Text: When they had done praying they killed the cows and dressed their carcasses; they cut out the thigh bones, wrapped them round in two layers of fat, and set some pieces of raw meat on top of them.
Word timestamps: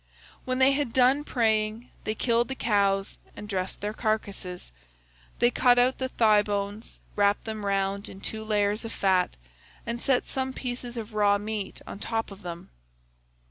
When 0.45 0.57
they 0.57 0.71
had 0.71 0.93
done 0.93 1.23
praying 1.23 1.91
they 2.05 2.15
killed 2.15 2.47
the 2.47 2.55
cows 2.55 3.19
and 3.37 3.47
dressed 3.47 3.81
their 3.81 3.93
carcasses; 3.93 4.71
they 5.37 5.51
cut 5.51 5.77
out 5.77 5.99
the 5.99 6.09
thigh 6.09 6.41
bones, 6.41 6.97
wrapped 7.15 7.45
them 7.45 7.63
round 7.63 8.09
in 8.09 8.19
two 8.19 8.43
layers 8.43 8.83
of 8.83 8.91
fat, 8.91 9.37
and 9.85 10.01
set 10.01 10.25
some 10.25 10.53
pieces 10.53 10.97
of 10.97 11.13
raw 11.13 11.37
meat 11.37 11.81
on 11.85 11.99
top 11.99 12.31
of 12.31 12.41
them. 12.41 12.71